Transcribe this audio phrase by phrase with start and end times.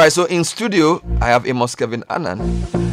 [0.00, 2.40] All right, so in studio, I have Amos Kevin Annan.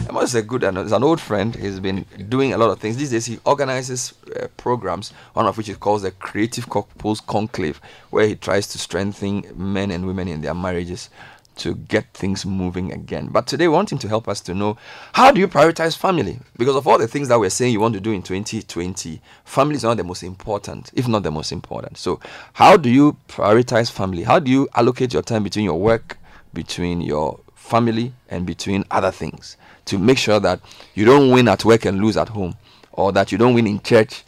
[0.10, 1.56] Amos is a good and is an old friend.
[1.56, 2.98] He's been doing a lot of things.
[2.98, 7.80] These days, he organizes uh, programs, one of which he calls the Creative Couples Conclave,
[8.10, 11.10] where he tries to strengthen men and women in their marriages
[11.56, 13.28] to get things moving again.
[13.28, 14.76] But today, we want him to help us to know
[15.14, 16.42] how do you prioritize family?
[16.58, 19.76] Because of all the things that we're saying you want to do in 2020, family
[19.76, 21.98] is not the most important, if not the most important.
[21.98, 22.20] So,
[22.52, 24.24] how do you prioritize family?
[24.24, 26.18] How do you allocate your time between your work,
[26.58, 30.60] between your family, and between other things to make sure that
[30.96, 32.56] you don't win at work and lose at home,
[32.94, 34.24] or that you don't win in church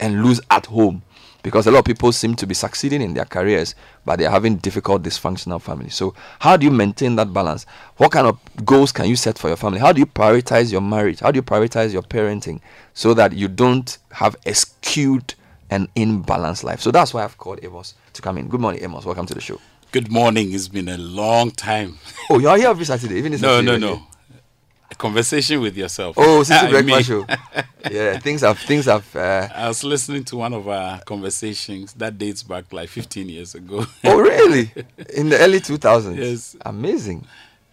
[0.00, 1.02] and lose at home?
[1.46, 4.56] because a lot of people seem to be succeeding in their careers, but they're having
[4.56, 5.94] difficult, dysfunctional families.
[5.94, 7.66] So, how do you maintain that balance?
[7.98, 9.78] What kind of goals can you set for your family?
[9.78, 11.20] How do you prioritize your marriage?
[11.20, 12.60] How do you prioritize your parenting
[12.94, 15.34] so that you don't have a skewed
[15.70, 16.80] and imbalanced life?
[16.80, 18.48] So, that's why I've called Amos to come in.
[18.48, 19.04] Good morning, Amos.
[19.04, 19.60] Welcome to the show.
[19.92, 20.52] Good morning.
[20.52, 21.98] It's been a long time.
[22.28, 24.06] Oh, you're here every Saturday, even this No, Saturday, no, you're no.
[24.90, 26.16] A conversation with yourself.
[26.18, 27.24] Oh, Citi I Breakfast Show.
[27.92, 29.14] Yeah, things have things have.
[29.14, 33.54] Uh, I was listening to one of our conversations that dates back like 15 years
[33.54, 33.86] ago.
[34.04, 34.72] oh, really?
[35.14, 36.16] In the early 2000s.
[36.16, 36.56] Yes.
[36.66, 37.24] Amazing.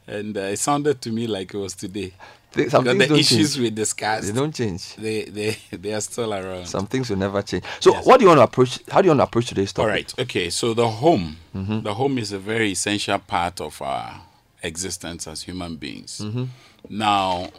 [0.06, 2.14] and uh, it sounded to me like it was today.
[2.54, 3.64] Th- Some Because things the don't issues change.
[3.64, 4.96] we discussed, They don't change.
[4.96, 6.68] they, they, they are still around.
[6.68, 7.64] Some things will never change.
[7.80, 8.06] So, Yes.
[8.06, 8.80] what do you want to approach?
[8.90, 9.84] How do you want to approach today's topic?
[9.84, 10.14] All right.
[10.20, 10.50] Okay.
[10.50, 11.82] So the home, Mm-hmm.
[11.82, 14.22] the home is a very essential part of our
[14.64, 16.22] existence as human beings.
[16.24, 16.46] Mm-hmm.
[16.90, 17.50] Now,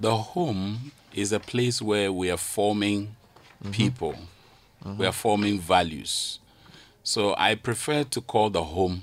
[0.00, 3.16] the home is a place where we are forming
[3.62, 3.70] Mm-hmm.
[3.72, 4.14] people,
[4.98, 6.40] we are forming values.
[7.02, 9.02] So I prefer to call the home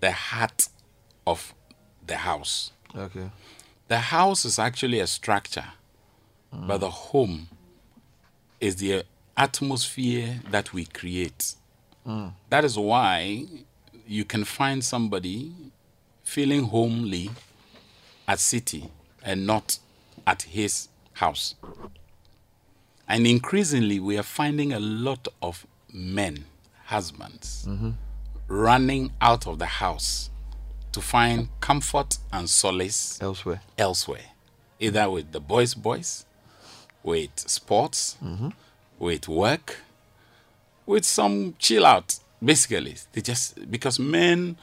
[0.00, 0.68] the heart
[1.26, 1.54] of
[2.06, 2.72] the house.
[2.94, 3.30] Okay.
[3.90, 5.64] The house is actually a structure,
[6.52, 7.48] but the home
[8.60, 9.02] is the
[9.36, 11.56] atmosphere that we create.
[12.50, 13.46] That is why
[14.06, 15.52] you can find somebody
[16.22, 17.30] feeling homely
[18.28, 18.92] at city
[19.24, 19.80] and not
[20.24, 21.56] at his house.
[23.08, 26.44] And increasingly, we are finding a lot of men,
[26.84, 27.66] husbands,
[28.46, 30.30] running out of the house
[30.92, 33.60] to find comfort and solace Elsewhere.
[33.78, 34.24] elsewhere,
[34.78, 36.24] either with the boys' boys,
[37.02, 38.48] with sports, mm-hmm.
[38.98, 39.78] with work,
[40.86, 42.18] with some chill out.
[42.42, 44.56] Basically, they just because men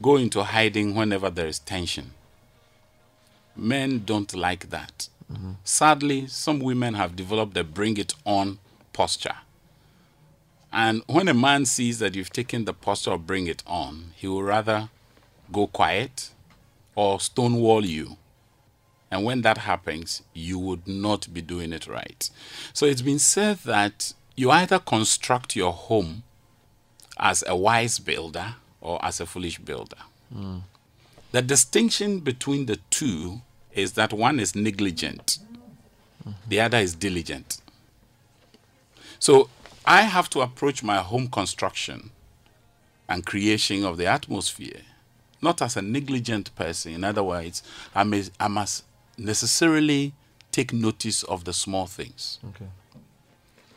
[0.00, 2.12] go into hiding whenever there is tension.
[3.54, 5.08] Men don't like that.
[5.30, 5.52] Mm-hmm.
[5.64, 8.58] Sadly, some women have developed a bring it on
[8.92, 9.36] posture.
[10.72, 14.26] And when a man sees that you've taken the posture of bring it on, he
[14.28, 14.88] will rather
[15.52, 16.30] go quiet
[16.94, 18.16] or stonewall you.
[19.10, 22.30] And when that happens, you would not be doing it right.
[22.72, 26.22] So it's been said that you either construct your home
[27.18, 29.98] as a wise builder or as a foolish builder.
[30.32, 30.58] Hmm.
[31.32, 35.38] The distinction between the two is that one is negligent,
[36.48, 37.60] the other is diligent.
[39.18, 39.48] So
[39.84, 42.10] I have to approach my home construction
[43.08, 44.82] and creation of the atmosphere
[45.42, 46.92] not as a negligent person.
[46.92, 47.62] In other words,
[47.94, 48.84] I, may, I must
[49.16, 50.12] necessarily
[50.52, 52.38] take notice of the small things.
[52.50, 52.66] Okay.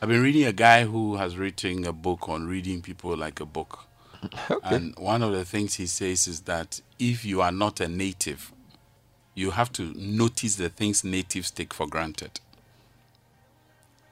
[0.02, 3.46] I've been reading a guy who has written a book on reading people like a
[3.46, 3.86] book.
[4.50, 4.76] Okay.
[4.76, 8.54] And one of the things he says is that if you are not a native,
[9.36, 12.40] you have to notice the things natives take for granted.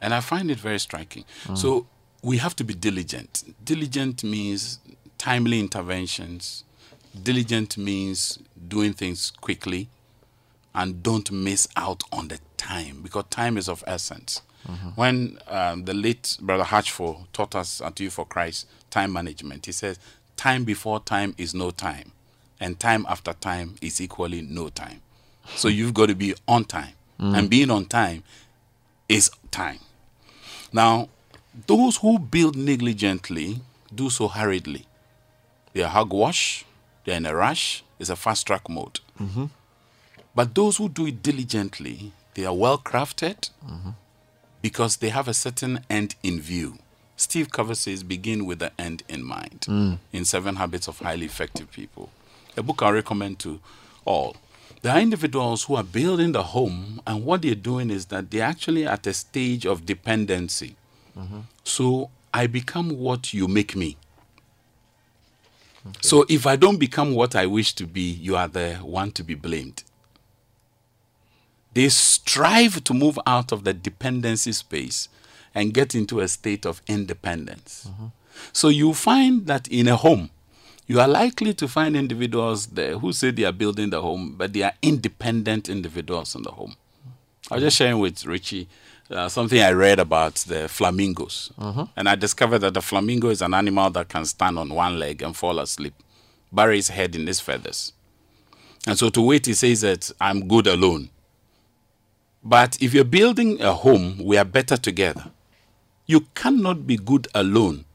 [0.02, 1.24] And I find it very striking.
[1.46, 1.58] Mm.
[1.58, 1.88] So
[2.22, 3.56] we have to be diligent.
[3.64, 4.80] Diligent means
[5.18, 6.64] timely interventions.
[7.20, 9.90] Diligent means doing things quickly
[10.74, 14.42] and don't miss out on the time because time is of essence.
[14.96, 19.72] When um, the late Brother Hatchford taught us at Youth for Christ time management, he
[19.72, 20.00] says,
[20.38, 22.12] Time before time is no time,
[22.60, 25.02] and time after time is equally no time.
[25.56, 28.24] So you've got to be on time, and being on time
[29.10, 29.80] is time.
[30.72, 31.10] Now,
[31.68, 33.60] those who build negligently
[33.94, 34.86] do so hurriedly.
[35.74, 36.66] They are hogwash,
[37.06, 39.00] they're in a rush, it's a fast track mode.
[39.20, 39.46] Mm-hmm.
[40.34, 43.92] But those who do it diligently, they are well crafted mm-hmm.
[44.62, 46.78] because they have a certain end in view.
[47.18, 50.00] Steve Covey says, begin with the end in mind mm.
[50.12, 52.10] in Seven Habits of Highly Effective People.
[52.58, 53.60] A book I recommend to
[54.06, 54.38] all.
[54.82, 58.44] There are individuals who are building the home, and what they're doing is that they're
[58.44, 60.76] actually at a stage of dependency.
[61.16, 61.42] Mm-hmm.
[61.64, 63.98] So I become what you make me.
[66.02, 69.24] So if I don't become what I wish to be, you are the one to
[69.24, 69.84] be blamed.
[71.74, 75.10] They strive to move out of the dependency space
[75.56, 77.88] and get into a state of independence.
[77.90, 78.08] Mm-hmm.
[78.54, 80.30] So you find that in a home,
[80.88, 84.54] you are likely to find individuals there who say they are building the home, but
[84.54, 86.76] they are independent individuals in the home.
[87.50, 88.68] I was just sharing with Richie
[89.12, 91.52] uh, something I read about the flamingos.
[91.96, 95.22] And I discovered that the flamingo is an animal that can stand on one leg
[95.22, 95.94] and fall asleep,
[96.52, 97.94] bury his head in his feathers.
[98.88, 101.10] And so to wait, he says that I'm good alone.
[102.44, 105.26] But if you're building a home, we are better together.
[106.08, 107.86] You cannot be good alone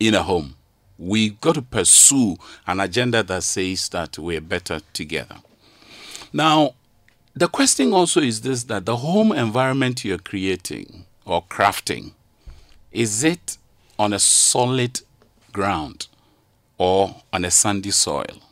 [0.00, 0.56] in a home.
[0.98, 2.36] We've got to pursue
[2.66, 5.36] an agenda that says that we're better together.
[6.32, 6.74] Now,
[7.34, 12.12] the question also is this that the home environment you're creating or crafting
[12.92, 13.56] is it
[13.98, 15.00] on a solid
[15.52, 16.08] ground
[16.78, 18.42] or on a sandy soil?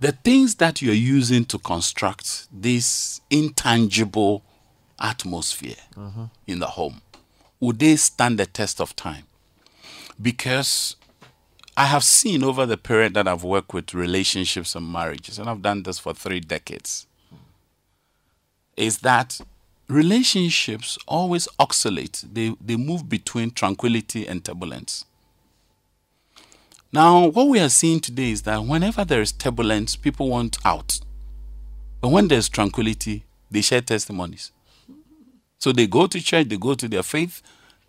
[0.00, 4.44] The things that you're using to construct this intangible
[5.00, 6.24] atmosphere mm-hmm.
[6.46, 7.00] in the home,
[7.58, 9.24] would they stand the test of time?
[10.20, 10.96] Because
[11.78, 15.62] I have seen over the period that I've worked with relationships and marriages, and I've
[15.62, 17.06] done this for three decades,
[18.76, 19.40] is that
[19.86, 22.24] relationships always oscillate.
[22.32, 25.04] They, they move between tranquility and turbulence.
[26.92, 30.98] Now, what we are seeing today is that whenever there is turbulence, people want out.
[32.00, 34.50] But when there's tranquility, they share testimonies.
[35.58, 37.40] So they go to church, they go to their faith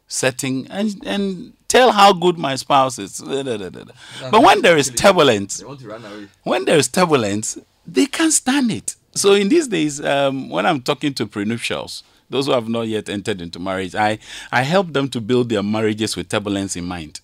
[0.07, 3.21] setting, and, and tell how good my spouse is.
[4.31, 6.27] But when there is turbulence, They want to run away.
[6.43, 7.57] when there is turbulence,
[7.87, 8.95] they can't stand it.
[9.15, 13.07] So in these days, um, when I'm talking to prenuptials, those who have not yet
[13.09, 14.19] entered into marriage, I,
[14.51, 17.21] I help them to build their marriages with turbulence in mind.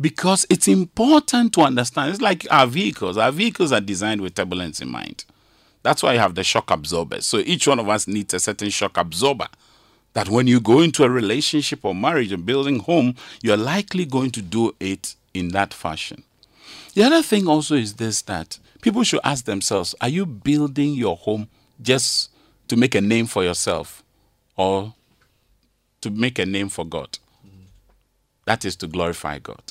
[0.00, 2.10] Because it's important to understand.
[2.10, 3.16] It's like our vehicles.
[3.18, 5.24] Our vehicles are designed with turbulence in mind.
[5.82, 7.26] That's why you have the shock absorbers.
[7.26, 9.48] So each one of us needs a certain shock absorber.
[10.12, 14.32] That when you go into a relationship or marriage and building home, you're likely going
[14.32, 16.24] to do it in that fashion.
[16.94, 21.16] The other thing also is this that people should ask themselves are you building your
[21.16, 21.48] home
[21.80, 22.30] just
[22.68, 24.02] to make a name for yourself
[24.56, 24.94] or
[26.00, 27.18] to make a name for God?
[28.46, 29.62] That is to glorify God.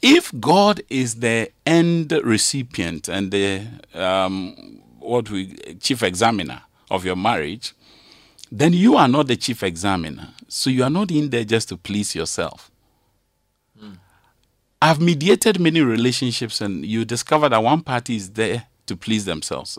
[0.00, 7.16] If God is the end recipient and the um, what we chief examiner of your
[7.16, 7.74] marriage,
[8.50, 10.28] then you are not the chief examiner.
[10.48, 12.70] So you are not in there just to please yourself.
[13.78, 13.94] Hmm.
[14.80, 19.78] I've mediated many relationships, and you discover that one party is there to please themselves.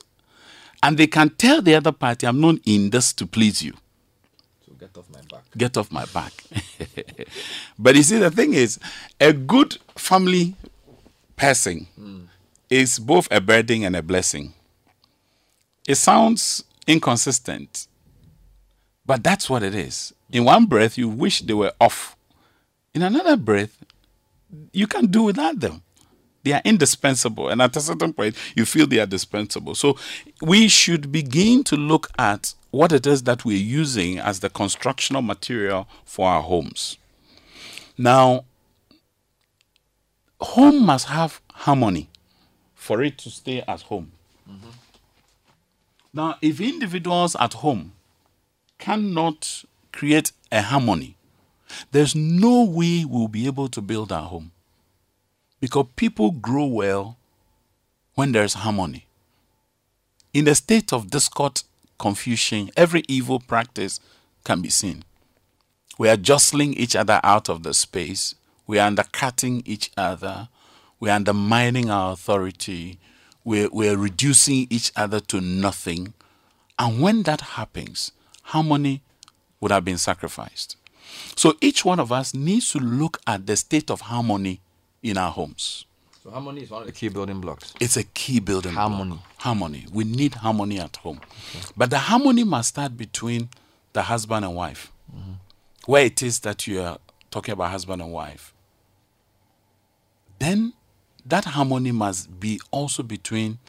[0.84, 3.74] And they can tell the other party, I'm not in this to please you.
[4.66, 5.44] So get off my back.
[5.58, 6.34] Get off my back.
[7.80, 8.80] but you see, the thing is,
[9.20, 10.56] a good family
[11.36, 12.24] person hmm.
[12.70, 14.54] is both a burden and a blessing.
[15.88, 17.88] It sounds inconsistent,
[19.06, 20.14] but that's what it is.
[20.32, 22.16] In one breath, you wish they were off.
[22.94, 23.78] In another breath,
[24.72, 25.82] you can't do without them.
[26.44, 27.50] They are indispensable.
[27.50, 29.76] And at a certain point, you feel they are dispensable.
[29.76, 29.98] So
[30.42, 35.22] we should begin to look at what it is that we're using as the constructional
[35.22, 36.98] material for our homes.
[37.98, 38.46] Now,
[40.40, 42.10] home must have harmony
[42.74, 44.12] for it to stay at home.
[44.50, 44.70] Mm-hmm.
[46.14, 47.94] Now, if individuals at home
[48.78, 51.18] cannot create a harmony,
[51.92, 54.52] there's no way we'll be able to build our home.
[55.60, 57.18] Because people grow well
[58.14, 59.08] when there's harmony.
[60.34, 61.64] In a state of discord,
[61.98, 64.00] confusion, every evil practice
[64.44, 65.04] can be seen.
[65.98, 68.36] We are jostling each other out of the space.
[68.68, 70.50] We are undercutting each other.
[71.00, 73.00] We are undermining our authority.
[73.44, 76.14] We're, we're reducing each other to nothing.
[76.78, 78.12] And when that happens,
[78.46, 79.02] harmony
[79.60, 80.78] would have been sacrificed.
[81.36, 84.62] So each one of us needs to look at the state of harmony
[85.02, 85.86] in our homes.
[86.24, 87.74] So harmony is one of the key building blocks.
[87.80, 88.92] It's a key building block.
[88.92, 89.20] Harmony.
[89.38, 89.86] Harmony.
[89.92, 91.22] We need harmony at home.
[91.78, 93.50] But the harmony must start between
[93.94, 94.92] the husband and wife.
[95.16, 95.34] Mm-hmm.
[95.86, 96.98] Where it is that you are
[97.32, 98.54] talking about husband and wife.
[100.40, 100.74] Then
[101.26, 103.60] that harmony must be also between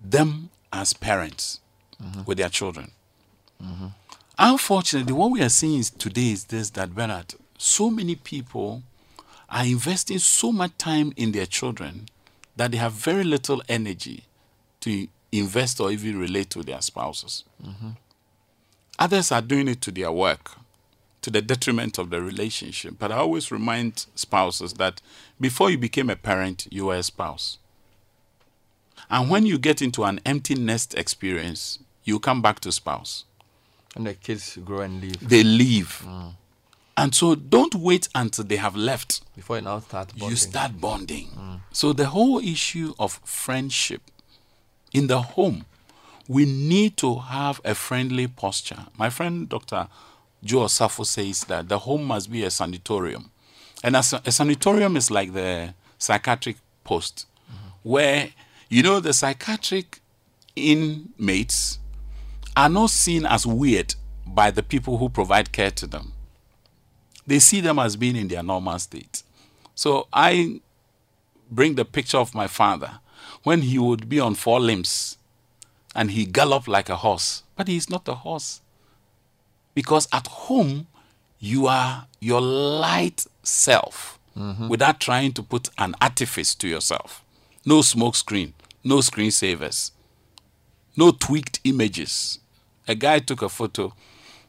[0.00, 1.60] them as parents
[2.02, 2.22] mm-hmm.
[2.24, 2.92] with their children.
[3.62, 3.86] Mm-hmm.
[4.38, 8.84] Unfortunately, what we are seeing is today is this that Bernard, so many people
[9.48, 12.06] are investing so much time in their children
[12.56, 14.24] that they have very little energy
[14.80, 17.42] to invest or even relate to their spouses.
[17.64, 17.90] Mm-hmm.
[19.00, 20.52] Others are doing it to their work,
[21.22, 22.94] to the detriment of the relationship.
[22.96, 25.00] But I always remind spouses that
[25.40, 27.58] before you became a parent, you were a spouse.
[29.10, 33.24] And when you get into an empty nest experience, you come back to spouse
[33.96, 35.28] And the kids grow and leave.
[35.28, 36.02] they leave.
[36.06, 36.32] Mm.
[36.96, 39.22] And so don't wait until they have left.
[39.36, 40.30] Before you now start bonding.
[40.30, 41.28] You start bonding.
[41.28, 41.60] Mm.
[41.72, 44.02] So the whole issue of friendship
[44.92, 45.64] in the home,
[46.26, 48.86] we need to have a friendly posture.
[48.98, 49.86] My friend Dr.
[50.42, 53.30] Joe Safo says that the home must be a sanatorium.
[53.82, 57.68] And a, a sanatorium is like the psychiatric post, mm-hmm.
[57.82, 58.30] where,
[58.68, 60.00] you know, the psychiatric
[60.56, 61.78] inmates
[62.58, 63.94] are not seen as weird
[64.26, 66.12] by the people who provide care to them.
[67.24, 69.22] They see them as being in their normal state.
[69.76, 70.60] So I
[71.48, 72.98] bring the picture of my father
[73.44, 75.18] when he would be on four limbs
[75.94, 78.60] and he galloped like a horse, but he's not a horse.
[79.72, 80.88] Because at home,
[81.38, 84.66] you are your light self mm-hmm.
[84.66, 87.24] without trying to put an artifice to yourself.
[87.64, 89.92] No smoke screen, no screensavers,
[90.96, 92.40] no tweaked images.
[92.88, 93.92] A guy took a photo,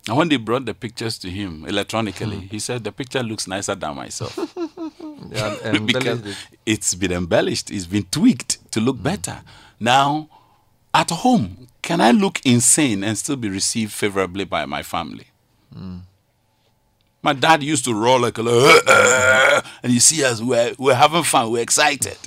[0.08, 3.76] and when they brought the pictures to him electronically, he said, The picture looks nicer
[3.76, 4.38] than myself.
[5.32, 6.38] Yeah, because it.
[6.66, 9.42] it's been embellished, it's been tweaked to look better.
[9.80, 10.30] Now,
[10.94, 15.28] at home, can I look insane and still be received favorably by my family?
[17.22, 21.52] My dad used to roll like a and you see us, we're, we're having fun,
[21.52, 22.18] we're excited.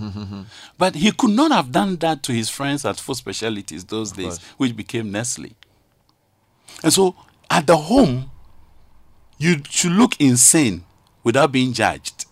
[0.76, 4.38] but he could not have done that to his friends at Food Specialities those days,
[4.38, 4.44] course.
[4.58, 5.52] which became Nestle.
[6.82, 7.14] And so
[7.50, 8.30] at the home,
[9.38, 10.84] you should look insane
[11.22, 12.26] without being judged,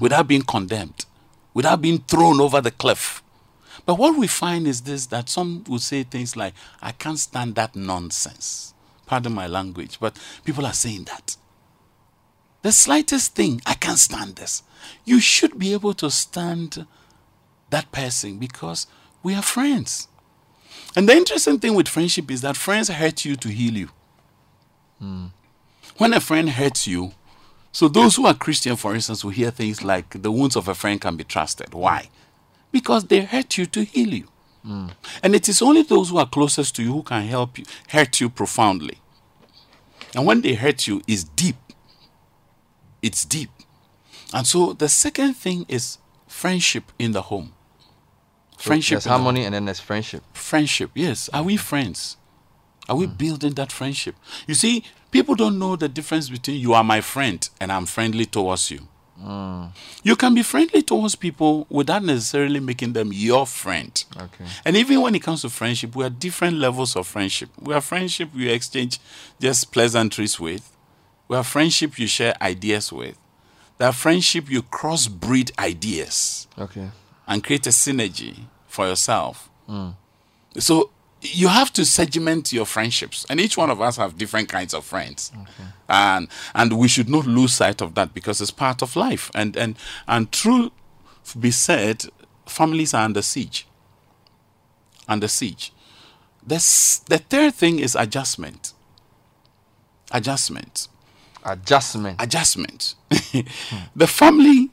[0.00, 1.06] without being condemned,
[1.54, 3.22] without being thrown over the cliff.
[3.84, 7.54] But what we find is this that some will say things like, I can't stand
[7.54, 8.74] that nonsense.
[9.06, 11.36] Pardon my language, but people are saying that.
[12.62, 14.64] The slightest thing, I can't stand this.
[15.04, 16.86] You should be able to stand
[17.70, 18.88] that person because
[19.22, 20.08] we are friends.
[20.96, 23.90] And the interesting thing with friendship is that friends hurt you to heal you.
[25.98, 27.12] When a friend hurts you,
[27.70, 30.74] so those who are Christian, for instance, will hear things like the wounds of a
[30.74, 31.74] friend can be trusted.
[31.74, 32.08] Why?
[32.72, 34.28] Because they hurt you to heal you.
[35.22, 38.20] And it is only those who are closest to you who can help you, hurt
[38.20, 38.98] you profoundly.
[40.14, 41.56] And when they hurt you, it's deep.
[43.02, 43.50] It's deep.
[44.32, 47.52] And so the second thing is friendship in the home.
[48.56, 48.96] Friendship.
[48.96, 50.22] There's in the home harmony and then there's friendship.
[50.32, 51.28] friendship yes.
[51.32, 52.16] Are we friends?
[52.88, 53.14] Are we hmm.
[53.14, 54.14] building that friendship?
[54.46, 58.26] You see people don't know the difference between you are my friend and i'm friendly
[58.26, 58.80] towards you.
[59.18, 59.66] Hmm.
[60.02, 64.04] You can be friendly towards people without necessarily making them your friend.
[64.16, 64.44] Okay.
[64.64, 67.50] and even when it comes to friendship we are different levels of friendship.
[67.60, 69.00] We have friendship you exchange
[69.40, 70.72] just pleasantries with.
[71.28, 73.18] We have friendship you share ideas with.
[73.78, 76.46] There are friendship you crossbreed ideas.
[76.58, 76.88] Okay.
[77.26, 79.48] And create a synergy for yourself.
[79.66, 79.90] Hmm.
[80.58, 80.90] So
[81.20, 84.84] you have to segment your friendships, and each one of us have different kinds of
[84.84, 85.32] friends,
[85.88, 89.30] and and we should not lose sight of that because it's part of life.
[89.34, 90.70] And and and true
[91.40, 92.04] be said,
[92.46, 93.66] families are under siege.
[95.08, 95.72] Under siege.
[96.46, 98.72] This, the third thing is adjustment.
[100.12, 100.86] Adjustment
[101.44, 102.20] Adjustment.
[102.22, 102.94] adjustment.
[103.96, 104.70] the family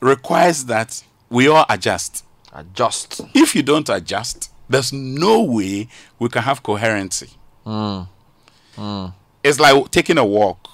[0.00, 2.24] requires that we all adjust.
[2.52, 3.20] Adjust.
[3.34, 7.30] If you don't adjust, there's no way we can have coherency.
[7.64, 8.02] Hmm.
[8.74, 9.06] Hmm.
[9.42, 10.68] It's like taking a walk.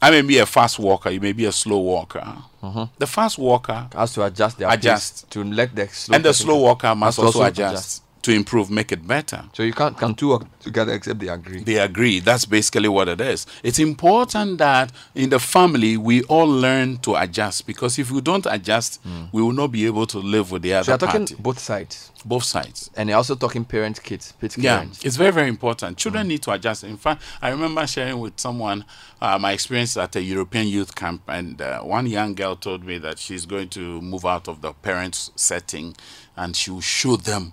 [0.00, 2.20] I may be a fast walker, you may be a slow walker.
[2.62, 2.84] Mm-hmm.
[2.98, 5.30] The fast walker Has to adjust their Adjust.
[5.30, 8.02] to let the slow and the slow walker must must also, also adjust, adjust.
[8.26, 9.44] To improve, make it better.
[9.52, 11.60] So you can't can two work together except they agree.
[11.62, 12.18] They agree.
[12.18, 13.46] That's basically what it is.
[13.62, 18.44] It's important that in the family we all learn to adjust because if we don't
[18.50, 19.00] adjust,
[19.32, 21.36] we will not be able to live with the so other you're talking party.
[21.38, 22.90] both sides, Both sides.
[22.96, 25.04] and you're also talking parent kids, Yeah, parents.
[25.04, 25.96] it's very, very important.
[25.96, 26.82] Children need to adjust.
[26.82, 28.84] In fact, I remember sharing with someone
[29.22, 32.98] uh, my experience at a European youth camp, and uh, one young girl told me
[32.98, 35.94] that she's going to move out of the parents' setting
[36.36, 37.52] and she will show them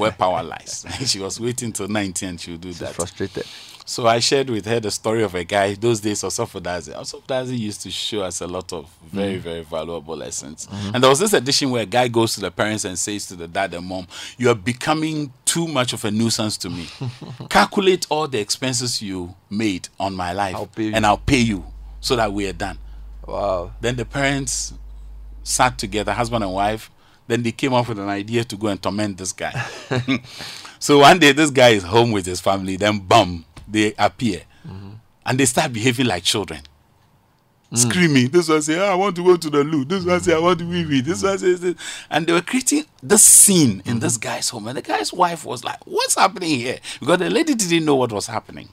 [0.00, 0.84] where power lies.
[1.06, 2.94] she was waiting till 19 and she would do She's that.
[2.94, 3.46] frustrated.
[3.90, 5.74] So I shared with her the story of a guy.
[5.74, 6.94] Those days, Osofo Dadzie.
[6.94, 9.40] Osofodazi used to show us a lot of very, mm.
[9.40, 10.68] very valuable lessons.
[10.68, 10.94] Mm-hmm.
[10.94, 13.34] And there was this edition where a guy goes to the parents and says to
[13.34, 14.06] the dad and mom,
[14.38, 16.86] "You are becoming too much of a nuisance to me.
[17.50, 21.40] Calculate all the expenses you made on my life, I'll pay you." and I'll pay
[21.40, 21.64] you
[22.00, 22.78] so that we are done."
[23.26, 23.72] Wow.
[23.80, 24.72] Then the parents
[25.42, 26.92] sat together, husband and wife.
[27.30, 29.52] Then they came up with an idea to go and torment this guy.
[30.80, 32.74] so one day, this guy is home with his family.
[32.74, 34.94] Then, bum, they appear, mm-hmm.
[35.24, 36.62] and they start behaving like children,
[37.70, 37.78] mm.
[37.78, 38.30] screaming.
[38.30, 40.40] This one say, "Ah, "I want to go to the loo." This one say, "I
[40.40, 41.76] want to wee wee." This one says, this.
[42.10, 44.28] and they were creating this scene in this mm-hmm.
[44.28, 44.66] guy's home.
[44.66, 48.10] And the guy's wife was like, "What's happening here?" Because the lady didn't know what
[48.10, 48.70] was happening.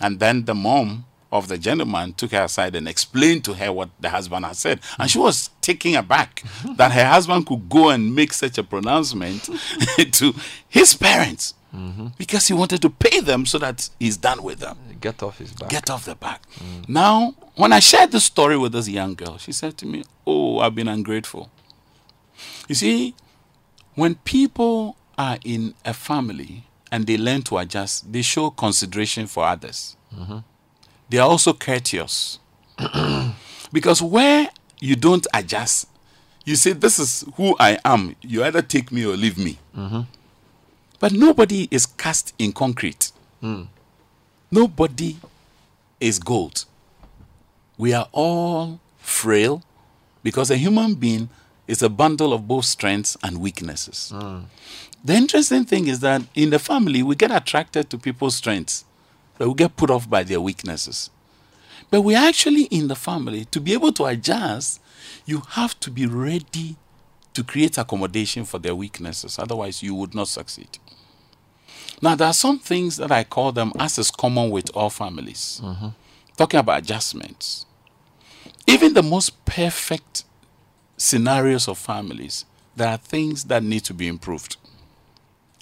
[0.00, 3.90] And then the mom of the gentleman took her aside and explained to her what
[4.00, 4.80] the husband had said.
[4.98, 6.42] And she was taken aback
[6.76, 9.44] that her husband could go and make such a pronouncement
[10.12, 10.34] to
[10.68, 11.54] his parents
[12.18, 14.76] because he wanted to pay them so that he's done with them.
[15.00, 15.68] Get off his back.
[15.68, 16.42] Get off the back.
[16.88, 20.58] Now, when I shared the story with this young girl, she said to me, Oh,
[20.58, 21.48] I've been ungrateful.
[22.68, 23.14] You see,
[23.94, 29.44] when people are in a family and they learn to adjust, they show consideration for
[29.44, 29.96] others.
[30.14, 30.38] Mm-hmm.
[31.10, 32.38] They are also courteous.
[33.72, 34.48] because where
[34.80, 35.88] you don't adjust,
[36.44, 38.16] you say, This is who I am.
[38.22, 39.58] You either take me or leave me.
[39.76, 40.02] Mm-hmm.
[41.00, 43.10] But nobody is cast in concrete.
[43.42, 43.66] Mm.
[44.50, 45.16] Nobody
[45.98, 46.64] is gold.
[47.78, 49.62] We are all frail
[50.22, 51.28] because a human being
[51.66, 54.12] is a bundle of both strengths and weaknesses.
[54.14, 54.44] Mm.
[55.02, 58.84] The interesting thing is that in the family, we get attracted to people's strengths,
[59.40, 61.08] but we get put off by their weaknesses.
[61.90, 64.82] But we're actually, in the family, to be able to adjust,
[65.24, 66.76] you have to be ready
[67.32, 69.38] to create accommodation for their weaknesses.
[69.38, 70.76] Otherwise, you would not succeed.
[72.02, 75.62] Now, there are some things that I call them as is common with all families.
[75.64, 75.88] Mm-hmm.
[76.36, 77.64] Talking about adjustments.
[78.66, 80.24] Even the most perfect
[80.98, 82.44] scenarios of families,
[82.76, 84.58] there are things that need to be improved.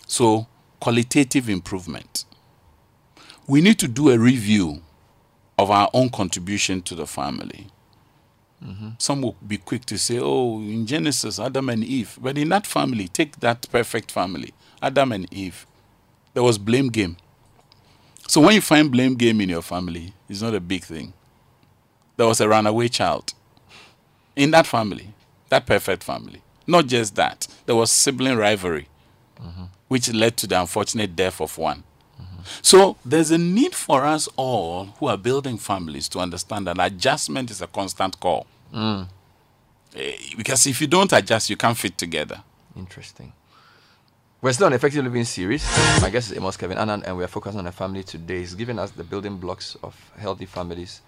[0.08, 0.48] So,
[0.80, 2.24] qualitative improvement.
[3.48, 4.82] We need to do a review
[5.58, 7.68] of our own contribution to the family.
[8.64, 8.90] Mm-hmm.
[8.98, 12.18] Some will be quick to say, oh, in Genesis, Adam and Eve.
[12.20, 14.52] But in that family, take that perfect family,
[14.82, 15.66] Adam and Eve,
[16.34, 17.16] there was blame game.
[18.26, 21.14] So when you find blame game in your family, it's not a big thing.
[22.16, 23.32] There was a runaway child
[24.36, 25.14] in that family,
[25.48, 26.42] that perfect family.
[26.66, 28.88] Not just that, there was sibling rivalry,
[29.40, 29.64] mm-hmm.
[29.88, 31.84] which led to the unfortunate death of one.
[32.62, 37.50] So there's a need for us all who are building families to understand that adjustment
[37.50, 38.46] is a constant call.
[38.74, 42.42] Eh, Because if you don't adjust, you can't fit together.
[42.76, 43.32] Interesting.
[44.40, 45.64] We're still on Effective Living series.
[46.00, 48.38] My guest is Amos Kevin Annan, and we are focusing on a family today.
[48.38, 51.00] He's giving us the building blocks of healthy families.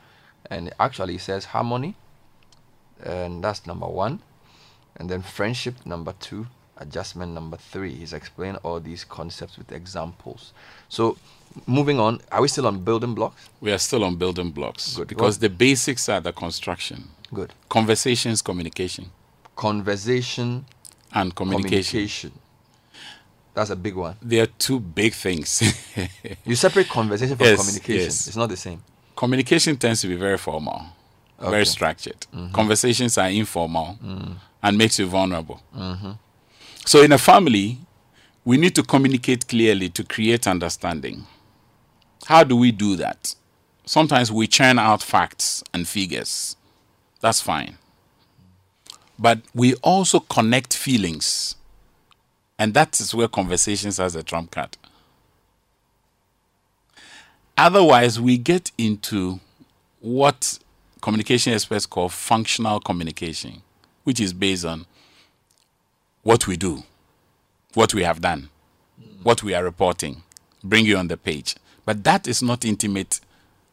[0.51, 1.95] And actually, he says harmony,
[3.05, 4.19] and that's number one.
[4.97, 6.49] And then friendship, number two.
[6.81, 7.95] Adjustment, number three.
[7.95, 10.53] He's explained all these concepts with examples.
[10.89, 11.17] So,
[11.67, 13.51] moving on, are we still on building blocks?
[13.61, 15.09] We are still on building blocks Good.
[15.09, 17.53] because What- the basics are the construction, Good.
[17.69, 19.11] conversations, communication,
[19.57, 20.65] Conversation,
[21.13, 21.91] and communication.
[21.91, 22.33] communication.
[23.53, 24.17] That's a big one.
[24.23, 25.61] They are two big things.
[26.47, 28.05] You separate conversation from Yes, communication.
[28.05, 28.27] yes.
[28.29, 28.81] It's not the same.
[29.17, 30.81] communication tends to be very formal,
[31.39, 31.51] Okay.
[31.51, 32.21] very structured.
[32.33, 32.53] Mm-hmm.
[32.55, 34.37] Conversations are informal mm.
[34.63, 35.61] and makes you vulnerable.
[35.77, 36.13] Mm-hmm.
[36.91, 37.79] So in a family,
[38.45, 41.25] we need to communicate clearly to create understanding.
[42.27, 43.37] How do we do that?
[43.85, 46.57] Sometimes we churn out facts and figures.
[47.21, 47.79] That's fine.
[49.17, 51.55] But we also connect feelings.
[52.59, 54.77] And that is where conversations has a trump card.
[57.57, 59.39] Otherwise, we get into
[60.01, 60.59] what
[61.01, 63.63] communication experts call functional communication,
[64.03, 64.87] which is based on
[66.23, 66.83] what we do,
[67.75, 68.49] what we have done,
[69.23, 70.23] what we are reporting,
[70.63, 71.57] bring you on the page.
[71.85, 73.21] But that is not intimate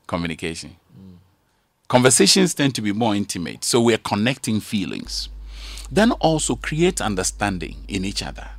[0.07, 0.77] communication.
[1.87, 5.29] Conversations tend to be more intimate, so we're connecting feelings.
[5.89, 8.49] Then also create understanding in each other.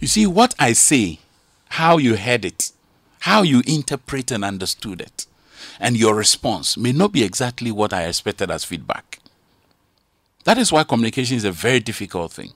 [0.00, 1.20] You see, what I say,
[1.68, 2.72] how you heard it,
[3.20, 5.26] how you interpret and understood it,
[5.80, 9.20] and your response may not be exactly what I expected as feedback.
[10.44, 12.52] That is why communication is a very difficult thing,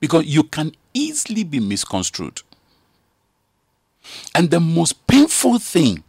[0.00, 2.42] because you can easily be misconstrued.
[4.34, 6.02] And the most painful thing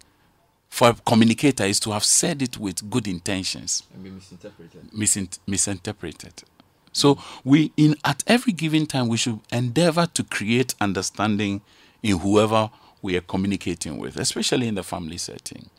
[0.69, 4.91] for a communicator is to have said it with good intentions And be misinterpreted.
[4.95, 6.43] misint- misinterpreted.
[6.91, 11.61] So we in at every given time we should endeavor to create understanding
[12.01, 12.69] in whoever
[13.01, 15.69] we are communicating with, especially in the family setting.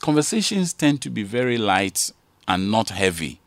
[0.00, 2.10] Conversations tend to be very light
[2.48, 3.40] and not heavy.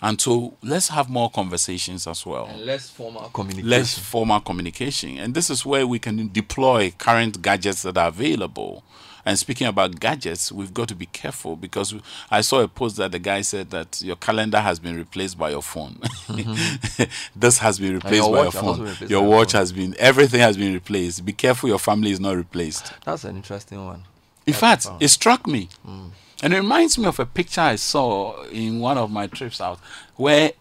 [0.00, 3.68] And so let's have more conversations as well And less formal communication.
[3.70, 5.18] less formal communication.
[5.18, 8.84] And this is where we can deploy current gadgets that are available.
[9.26, 11.94] And speaking about gadgets, we've got to be careful because
[12.30, 15.50] I saw a post that the guy said that your calendar has been replaced by
[15.50, 16.00] your phone.
[17.36, 18.96] this has been replaced your by your watch has also phone.
[19.00, 19.58] Your your watch phone.
[19.60, 21.24] has been, everything has been replaced.
[21.24, 22.92] Be careful your family is not replaced.
[23.04, 24.04] That's an interesting one.
[24.46, 25.68] In fact, it struck me.
[25.86, 26.10] Mm.
[26.42, 29.80] And it reminds me of a picture I saw in one of my trips out
[30.16, 30.52] where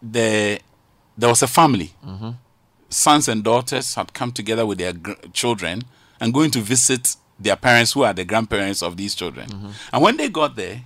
[0.00, 0.60] the,
[1.18, 1.92] there was a family.
[2.06, 2.30] Mm-hmm.
[2.88, 5.82] Sons and daughters had come together with their gr- children
[6.20, 9.74] and going to visit their parents who are the grandparents of these children.
[9.92, 10.82] And when they got there,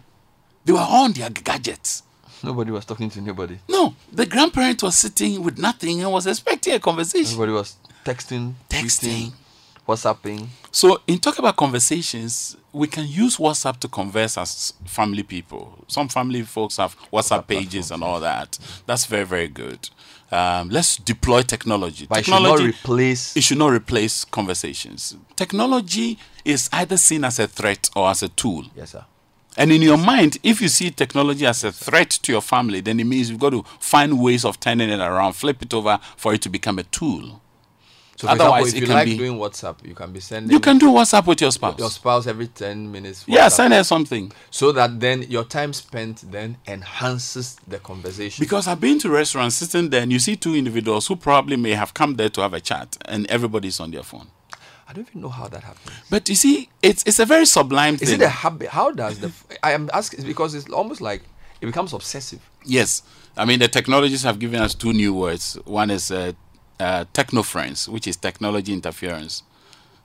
[0.65, 2.03] they were on their gadgets.
[2.43, 3.59] Nobody was talking to nobody.
[3.69, 7.33] No, the grandparent was sitting with nothing and was expecting a conversation.
[7.33, 9.33] Everybody was texting, Texting.
[9.33, 9.33] tweeting,
[9.87, 10.47] WhatsApping.
[10.71, 15.85] So, in talking about conversations, we can use WhatsApp to converse as family people.
[15.89, 18.59] Some family folks have WhatsApp pages and all that.
[18.87, 19.91] That's very, very good.
[20.31, 22.07] Um, let's deploy technology.
[22.07, 23.37] But it should not replace.
[23.37, 25.17] it should not replace conversations.
[25.37, 28.65] Technology is either seen as a threat or as a tool.
[28.77, 29.05] Yes, sir.
[29.57, 33.01] And in your mind, if you see technology as a threat to your family, then
[33.01, 36.33] it means you've got to find ways of turning it around, flip it over for
[36.33, 37.41] it to become a tool.
[38.19, 40.59] So, Otherwise, example, if you can like be- doing WhatsApp, you can be sending You
[40.59, 41.79] can do WhatsApp with your spouse.
[41.79, 43.25] your spouse every 10 minutes.
[43.29, 44.33] yeah, send her something.
[44.51, 48.43] So that then your time spent then enhances the conversation.
[48.43, 51.75] Because I've been to restaurants sitting there and you see two individuals who probably may
[51.75, 54.27] have come there to have a chat and everybody's on their phone.
[54.89, 55.95] I don't even know how that happens.
[56.11, 58.21] But you see, it's it's a very sublime Is thing.
[58.21, 58.71] it a habit?
[58.71, 59.31] How does the.
[59.63, 61.23] I am asking because it's almost like
[61.61, 62.41] it becomes obsessive.
[62.65, 63.03] Yes.
[63.37, 65.57] I mean, the technologies have given us two new words.
[65.67, 66.33] One is uh,
[66.81, 69.43] uh, technoference, which is technology interference.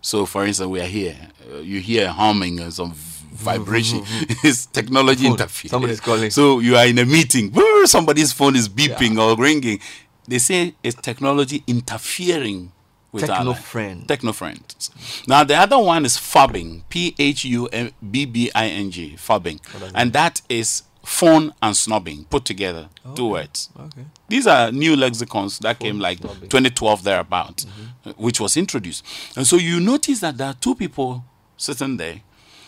[0.01, 1.15] So, for instance, we are here.
[1.49, 4.01] Uh, you hear humming and some vibration.
[4.43, 5.31] it's technology Phone.
[5.33, 5.71] interference.
[5.71, 6.29] Somebody's calling.
[6.29, 7.53] So, you are in a meeting.
[7.85, 9.79] Somebody's phone is beeping or ringing.
[10.27, 12.71] They say it's technology interfering
[13.11, 13.45] with our.
[13.45, 14.07] Technoference.
[14.07, 15.27] Technoference.
[15.27, 16.83] Now, the other one is phubbing.
[16.89, 19.15] P H U M B B I N G.
[19.17, 19.59] Phubbing.
[19.95, 22.89] And that is phone and snobbing put together.
[23.15, 23.69] Two words.
[23.77, 24.05] Okay.
[24.29, 26.49] These are new lexicons that came like snobbing.
[26.49, 27.65] 2012 thereabout,
[28.05, 29.05] uh, which was introduced.
[29.35, 31.23] And so you notice that there are two people
[31.57, 32.21] sitting there.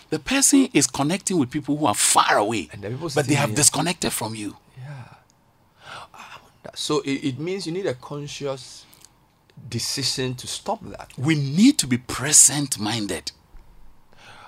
[0.09, 2.69] The person is connecting with people who are far away,
[3.15, 4.55] but they have here- disconnected from you.
[4.77, 5.15] Yeah.
[6.73, 8.85] So it, it means you need a conscious
[9.69, 11.11] decision to stop that.
[11.17, 13.31] We need to be present minded.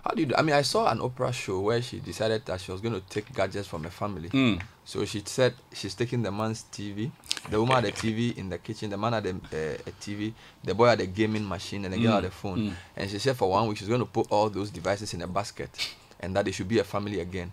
[0.07, 0.35] How do you do?
[0.37, 3.01] I mean, I saw an Oprah show where she decided that she was going to
[3.09, 4.29] take gadgets from the family.
[4.29, 4.55] Hmm.
[4.85, 7.11] So she said she's taking the man's TV,
[7.49, 10.31] the woman had the TV in the kitchen, the man had a, uh, a TV,
[10.63, 12.27] the boy had a gaming machine, and the girl had Hmm.
[12.27, 12.75] a phone.
[12.95, 15.27] And she said for one week she's going to put all those devices in a
[15.27, 15.69] basket,
[16.21, 17.51] and that they should be a family again.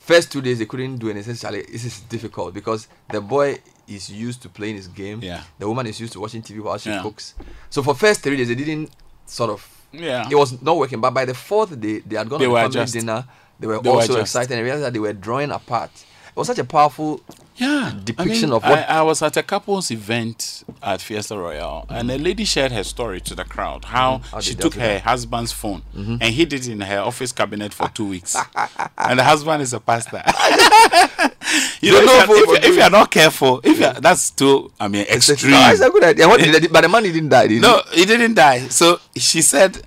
[0.00, 1.34] First two days they couldn't do anything.
[1.34, 5.20] This is difficult because the boy is used to playing his game.
[5.22, 5.44] Yeah.
[5.60, 7.02] The woman is used to watching TV while she Yeah.
[7.02, 7.34] cooks.
[7.70, 8.90] So for first three days they didn't
[9.26, 10.28] sort of Yeah.
[10.30, 11.00] it was not working.
[11.00, 12.94] But by the fourth day, they had gone They were family adjust.
[12.94, 13.24] dinner.
[13.60, 14.34] They were They were also adjust.
[14.36, 15.90] excited and realized that they were drawing apart.
[16.34, 17.20] It was such a powerful
[17.56, 21.36] yeah depiction I mean, of what- I, I was at a couple's event at Fiesta
[21.36, 24.34] Royale, and a lady shared her story to the crowd how Mm-hmm.
[24.34, 25.02] How she took her that.
[25.02, 28.34] husband's phone and hid it in her office cabinet for two weeks,
[28.96, 30.22] and the husband is a pastor.
[31.82, 34.88] you don't know if, you're, if, if you're not careful, if you're, that's too, I
[34.88, 35.52] mean, extreme.
[35.52, 36.28] No, it's a good idea.
[36.28, 36.40] What
[36.72, 37.46] but the man didn't die.
[37.48, 38.68] Did No, he didn't die.
[38.68, 39.82] So she said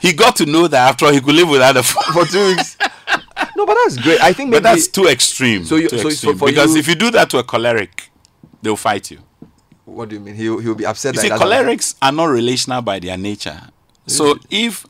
[0.00, 2.12] he got to know that after all, he could live without a phone.
[2.24, 2.76] for two weeks.
[3.56, 4.20] no, but that's great.
[4.20, 5.64] I think maybe But that's too extreme.
[5.64, 6.38] So you- too so- so extreme.
[6.38, 8.10] for because you- if you do that to a choleric,
[8.62, 9.18] they'll fight you.
[9.84, 10.34] what do you mean?
[10.34, 11.14] He'll he'll be upset.
[11.14, 13.60] You see, cholerics are not relational by their nature.
[14.06, 14.86] So if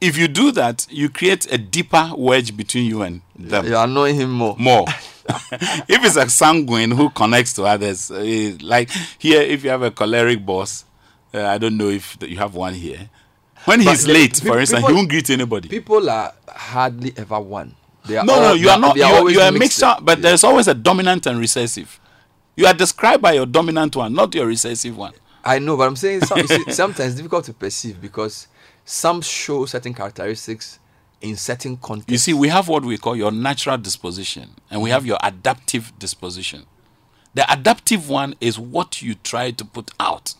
[0.00, 3.66] if you do that, you create a deeper wedge between you and them.
[3.66, 4.56] You're annoying him more.
[4.58, 4.84] More.
[5.52, 9.90] if it's a sanguine who connects to others, eh, like here, if you have a
[9.92, 10.84] choleric boss,
[11.32, 13.08] uh, I don't know if you have one here.
[13.64, 15.68] When he's the- late, for people- instance, he won't greet anybody.
[15.68, 17.74] People are hardly ever one.
[18.08, 18.96] Are No, all- no, you they are not.
[18.96, 20.04] You are, you are a mixture, up.
[20.04, 20.22] but Yeah.
[20.22, 21.98] there's always a dominant and recessive.
[22.56, 25.12] You are described by your dominant one, not your recessive one.
[25.44, 28.46] I know, but I'm saying some, see, sometimes it's difficult to perceive because
[28.84, 30.78] some show certain characteristics
[31.20, 32.10] in certain contexts.
[32.12, 35.92] You see, we have what we call your natural disposition, and we have your adaptive
[35.98, 36.66] disposition.
[37.34, 40.34] The adaptive one is what you try to put out,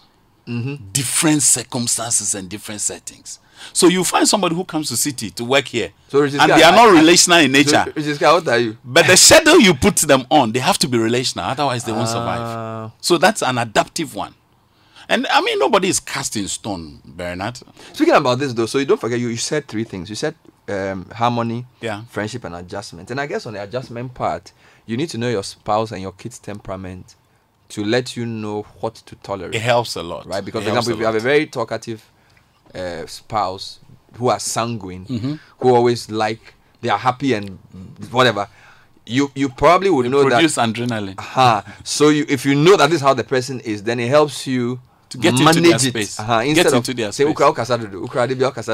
[0.47, 0.91] Mm-hmm.
[0.91, 3.39] different circumstances and different settings.
[3.73, 6.73] So you find somebody who comes to Citi to work here, So, and they are
[6.73, 7.85] not I- relational in nature.
[8.19, 8.77] Guy, what are you?
[8.85, 12.09] But the schedule you put them on, they have to be relational, otherwise they won't
[12.09, 12.41] survive.
[12.41, 12.91] Ah.
[13.01, 14.35] So that's an adaptive one.
[15.09, 17.59] And I mean, nobody is cast in stone, Bernard.
[17.93, 20.09] Speaking about this though, so you don't forget you, you said three things.
[20.09, 20.35] You said
[20.69, 22.05] um, harmony, Yeah.
[22.09, 23.11] friendship, and adjustment.
[23.11, 24.53] And I guess on the adjustment part,
[24.87, 27.17] you need to know your spouse and your kid's temperament
[27.71, 29.55] to let you know what to tolerate.
[29.55, 30.27] It helps a lot.
[30.27, 30.45] right?
[30.45, 32.05] Because, It for example, if you have a very talkative
[32.75, 33.79] uh, spouse
[34.19, 35.35] who are sanguine, Mm-hmm.
[35.61, 37.59] who always like they are happy and
[38.11, 38.49] whatever,
[39.07, 40.31] you you probably would know that.
[40.33, 41.19] produce adrenaline.
[41.19, 41.63] Uh-huh.
[41.85, 44.47] So you, if you know that this is how the person is, then it helps
[44.47, 44.81] you
[45.11, 45.81] To get into their it.
[45.81, 46.19] space.
[46.21, 46.41] Uh-huh.
[46.41, 47.37] Get Instead of into their say space.
[47.37, 48.27] ukra dodo, ukra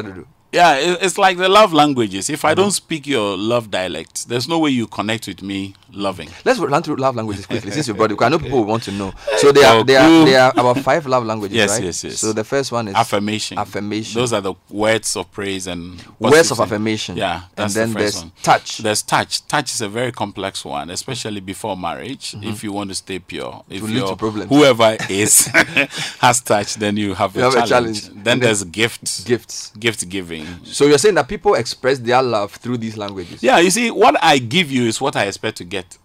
[0.02, 0.24] dodo.
[0.50, 2.30] Yeah, it's like the love languages.
[2.30, 6.30] If I don't speak your love dialect, there's no way you connect with me loving.
[6.42, 8.14] Let's run through love languages quickly since you brought it.
[8.14, 9.12] because I know people want to know.
[9.36, 11.84] So there are there are there are about five love languages, Yes, right?
[11.84, 12.18] yes, yes.
[12.18, 13.58] So the first one is Affirmation.
[13.58, 14.18] Affirmation.
[14.18, 17.18] Those are the words of praise and words of affirmation.
[17.18, 18.32] Yeah, and then the there's one.
[18.42, 18.78] touch.
[18.78, 19.46] There's touch.
[19.48, 22.34] Touch is a very complex one, especially before marriage.
[22.40, 23.86] If you want to stay pure, if Mm-hmm.
[23.86, 24.48] lead to you're- problems.
[24.48, 25.46] whoever is
[26.20, 28.02] has touch, then you have, You a, have a challenge.
[28.04, 28.24] challenge.
[28.24, 29.72] Then there's gifts, Gifts.
[29.78, 30.37] gift giving.
[30.64, 33.42] So you're saying that people express their love through these languages.
[33.42, 35.98] Yeah, you see, what I give you is what I expect to get.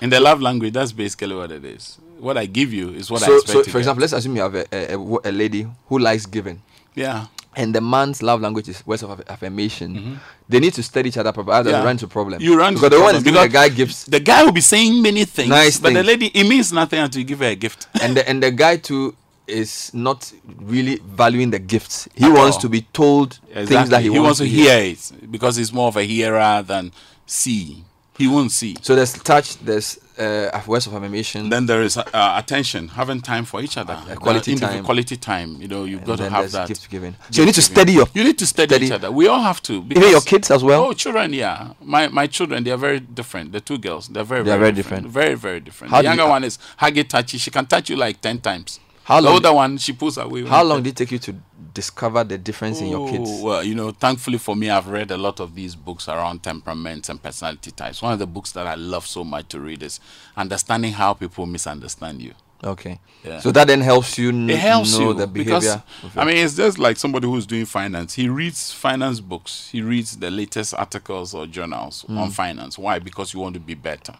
[0.00, 1.98] In the love language, that's basically what it is.
[2.18, 3.78] What I give you is what I expect so to for get.
[3.80, 6.60] example, let's assume you have a, a, a lady who likes giving.
[6.94, 7.26] yeah.
[7.58, 11.16] and the man's love language is words of aff- affirmation, they need to study each
[11.16, 11.56] other properly.
[11.56, 11.80] Otherwise, Mm-hmm.
[11.80, 11.86] Yeah.
[11.86, 12.42] run into problem.
[12.42, 15.00] You run because the one is giving the guy gifts, The guy will be saying
[15.00, 17.86] many things, Nice but the lady, it means nothing until you give her a gift.
[18.02, 19.14] and the and the guy too
[19.46, 22.08] is not really valuing the gifts.
[22.14, 24.10] He wants to be told things that Exactly.
[24.10, 26.92] he, wants, to hear it because he's more of a hearer than
[27.26, 27.84] see.
[28.18, 28.76] He won't see.
[28.80, 32.04] So there's touch, there's uh, words of affirmation, Then there is uh,
[32.42, 34.82] attention, having time for each other, Uh, quality time.
[34.82, 35.60] Quality time.
[35.60, 36.66] You know, you've and got to have that.
[36.66, 37.14] gift giving.
[37.30, 39.12] So you need to Gift study your You need to study, study- each other.
[39.12, 39.84] We all have to.
[39.90, 40.84] even your kids as well.
[40.86, 41.72] Oh, children, yeah.
[41.82, 43.52] My my children, they are very different.
[43.52, 45.04] The two girls, they're very They are very, very different.
[45.08, 45.26] different.
[45.26, 45.90] Very very different.
[45.90, 47.36] How the do you- younger one is huggy touchy.
[47.36, 48.80] She can touch you like ten times.
[49.06, 50.44] How the long- older one, she pulls away.
[50.46, 51.36] How long did it take you to
[51.72, 53.30] discover the difference in your oh, kids?
[53.32, 56.42] Oh, Well, you know, thankfully for me, I've read a lot of these books around
[56.42, 58.02] temperaments and personality types.
[58.02, 60.00] One of the books that I love so much to read is
[60.36, 62.34] Understanding How People Misunderstand You.
[62.64, 62.98] Okay.
[63.24, 63.40] Yeah.
[63.40, 65.82] So that then helps you n- It helps know you the because behavior.
[66.04, 68.14] of I mean, it's just like somebody who's doing finance.
[68.14, 69.68] He reads finance books.
[69.72, 72.18] He reads the latest articles or journals Hmm.
[72.18, 72.78] on finance.
[72.78, 72.98] Why?
[72.98, 74.14] Because you want to be better.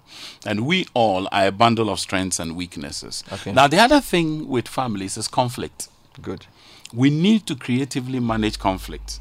[0.44, 3.24] And we all are a bundle of strengths and weaknesses.
[3.32, 3.52] Okay.
[3.52, 5.88] Now, the other thing with families is conflict.
[6.22, 6.46] good.
[6.92, 9.18] We need to creatively manage conflict.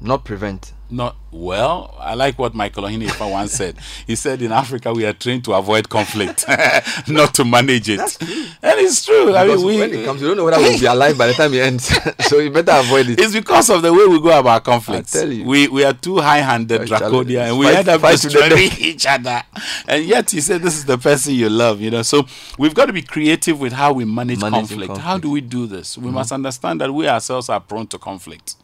[0.00, 0.72] Not prevent.
[0.88, 1.94] Not well.
[1.98, 3.76] I like what Michael Ohinifa once said.
[4.06, 6.44] He said, "In Africa, we are trained to avoid conflict,
[7.08, 9.34] not to manage it." And it's true.
[9.34, 11.32] I mean, we, when it comes, you don't know whether we'll be alive by the
[11.32, 11.90] time it ends.
[12.28, 13.18] so you better avoid it.
[13.18, 15.16] it's because of the way we go about conflicts.
[15.16, 15.44] I tell you.
[15.44, 19.42] We we are too high-handed, draconian, and we Fight- end up destroying each other.
[19.88, 22.26] And yet, he said, "This is the person you love." You know, so
[22.58, 24.98] we've got to be creative with how we manage Managing conflict.
[24.98, 25.98] How do we do this?
[25.98, 26.14] We mm-hmm.
[26.14, 28.54] must understand that we ourselves are prone to conflict.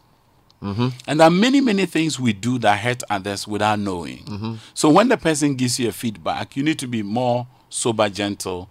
[0.63, 0.89] Mm-hmm.
[1.07, 4.25] And there are many, many things we do that hurt others without knowing.
[4.25, 4.55] Mm-hmm.
[4.75, 8.69] So when the person gives you a feedback, you need to be more sober, gentle,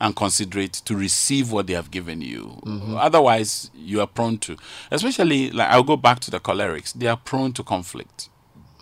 [0.00, 2.60] and considerate to receive what they have given you.
[2.64, 2.96] Mm-hmm.
[2.96, 4.56] Otherwise, you are prone to,
[4.90, 6.92] especially like I'll go back to the cholerics.
[6.92, 8.28] They are prone to conflict.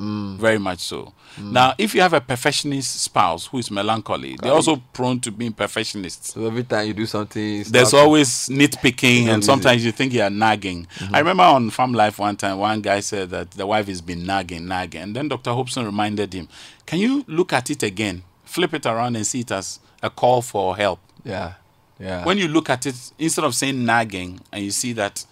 [0.03, 0.37] Mm.
[0.37, 1.13] Very much so.
[1.39, 5.53] Now, if you have a perfectionist spouse who is melancholy, they're also prone to being
[5.53, 6.35] perfectionists.
[6.35, 10.87] So every time you do something, There's always nitpicking, and sometimes you think you're nagging.
[10.99, 11.15] Mm-hmm.
[11.15, 14.27] I remember on Farm Life one time, one guy said that the wife has been
[14.27, 15.01] nagging, nagging.
[15.03, 15.53] And then Dr.
[15.53, 16.49] Hobson reminded him,
[16.85, 18.25] Can you look at it again?
[18.45, 20.99] Flip it around and see it as a call for help.
[21.25, 21.55] Yeah.
[21.99, 22.25] Yeah.
[22.25, 25.25] When you look at it, instead of saying nagging, and you see that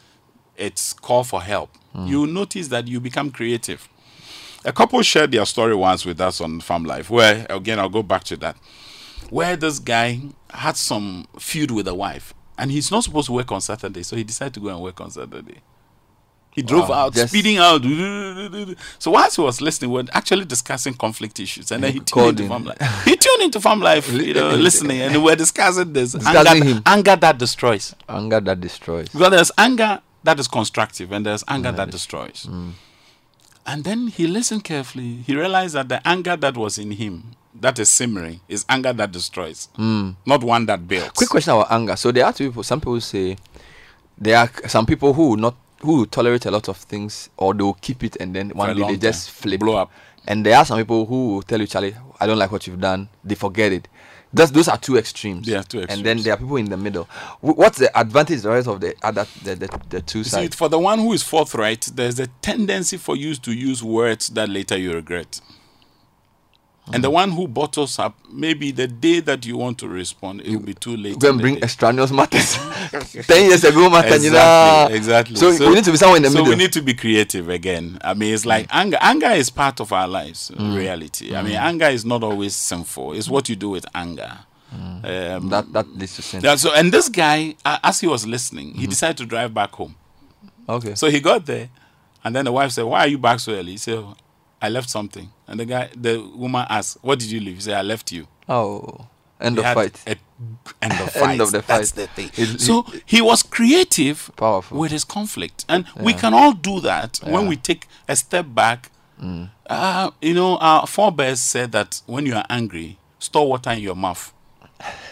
[0.57, 2.07] it's call for help, Hmm.
[2.07, 3.89] you notice that you become creative.
[4.65, 8.03] A couple shared their story once with us on Farm Life, where, again, I'll go
[8.03, 8.57] back to that,
[9.31, 10.21] where this guy
[10.51, 14.17] had some feud with a wife, and he's not supposed to work on Saturday, so
[14.17, 15.61] he decided to go and work on Saturday.
[16.53, 17.83] He drove Wow, out, just- speeding out.
[18.99, 22.41] So whilst he was listening, we are actually discussing conflict issues, and then he tuned
[22.41, 22.49] into.
[22.49, 23.05] Farm Life.
[23.05, 26.83] He tuned into Farm Life, you know, listening, and we are discussing this Discussing anger,
[26.87, 27.95] anger that destroys.
[28.09, 29.09] Anger that destroys.
[29.09, 32.47] Because there's anger that is constructive and there's anger that destroys.
[32.51, 32.73] Mm.
[33.67, 35.17] And then he listened carefully.
[35.27, 39.13] He realized that the anger that was in him, that is simmering, is anger that
[39.13, 41.11] destroys, not one that builds.
[41.11, 41.15] Mm.
[41.15, 41.97] Quick question about anger.
[41.97, 42.63] So there are two people.
[42.63, 43.37] Some people say
[44.19, 47.75] there are some people who not who tolerate a lot of things or they will
[47.75, 49.35] keep it and then one day they just time.
[49.43, 49.61] flip.
[49.61, 49.91] Blow up.
[50.27, 52.81] And there are some people who will tell you, Charlie, I don't like what you've
[52.81, 53.09] done.
[53.25, 53.89] They forget it.
[54.33, 55.49] That's, those are two extremes.
[55.53, 57.05] Are two And then there are people in the middle.
[57.41, 60.31] Wh- What's the advantage, the rest of the other, the, the, the two You see,
[60.31, 60.57] sides?
[60.57, 64.49] for the one who is forthright, there's a tendency for you to use words that
[64.49, 65.41] later you regret.
[66.93, 67.03] And Mm.
[67.03, 70.61] the one who bottles up, maybe the day that you want to respond, it will
[70.65, 71.19] be too late.
[71.19, 71.63] Go in and bring day.
[71.63, 72.57] extraneous matters.
[73.27, 74.17] Ten years ago, matter.
[74.17, 74.89] you know.
[74.91, 75.37] Exactly, exactly.
[75.37, 76.47] So, we need to be somewhere in the so middle.
[76.47, 77.99] So we need to be creative again.
[78.03, 78.99] I mean, it's like anger.
[79.01, 80.51] Anger is part of our lives.
[80.55, 80.77] Mm.
[80.77, 81.35] Reality.
[81.37, 83.13] I mean, anger is not always sinful.
[83.15, 84.39] It's what you do with anger.
[84.73, 86.43] Um, that that leads to sin.
[86.45, 88.81] yeah, so, and this guy, uh, as he was listening, Mm-hmm.
[88.81, 89.97] he decided to drive back home.
[90.69, 90.95] Okay.
[90.95, 91.71] So he got there,
[92.23, 94.15] and then the wife said, "Why are you back so early?" He said, "Oh,
[94.63, 97.75] "I left something." And the guy, the woman asked, "What did you leave?" He said,
[97.75, 99.07] "I left you." oh,
[99.41, 99.99] End He of fight.
[100.07, 100.11] a-
[100.83, 101.41] end of End fight.
[101.41, 101.97] of the That's fight.
[101.97, 102.31] the thing.
[102.35, 104.79] He- he- so he was creative Powerful.
[104.79, 107.41] with his conflict, and we can all do that when Yeah.
[107.41, 107.49] Mm.
[107.49, 108.91] we take a step back.
[109.69, 113.95] Uh, you know, our forebears said that when you are angry, store water in your
[113.95, 114.33] mouth.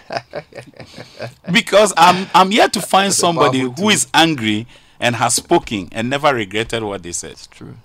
[1.52, 4.66] because I'm I'm here to find somebody who is angry
[5.00, 7.32] and has spoken and never regretted what they said.
[7.32, 7.76] It's true.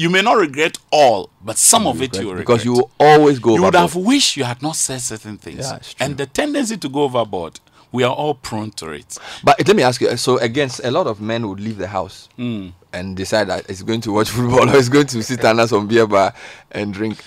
[0.00, 2.46] You may not regret all, but some of it you will regret.
[2.46, 3.54] because you will always go.
[3.56, 5.58] you would have wished you had not said certain things.
[5.68, 6.04] Yeah, it's true.
[6.06, 7.60] and the tendency to go overboard,
[7.92, 9.18] we are all prone to it.
[9.44, 10.16] But let me ask you.
[10.16, 12.68] So against a lot of men would leave the house Hmm.
[12.94, 15.86] and decide that it's going to watch football or it's going to sit under some
[15.86, 16.32] beer bar
[16.70, 17.18] and drink.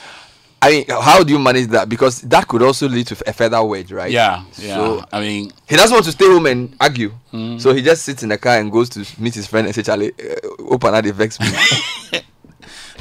[0.60, 1.90] I mean, how do you manage that?
[1.90, 4.10] Because that could also lead to a further wedge, right?
[4.10, 4.76] Yeah, yeah.
[4.78, 7.60] So I mean, he doesn't want to stay home and argue, Hmm.
[7.60, 9.84] so he just sits in the car and goes to meet his friend and say,
[9.84, 12.22] "Charlie, uh, open that vex me."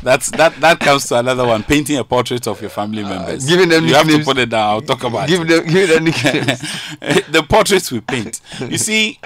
[0.02, 0.54] that's that.
[0.60, 3.44] That comes to another one: painting a portrait of your family members.
[3.44, 4.68] Uh, giving them you have to put it down.
[4.70, 5.48] I'll talk about give it.
[5.48, 6.60] them, give them nicknames.
[7.30, 8.40] the portraits we paint.
[8.60, 9.18] You see,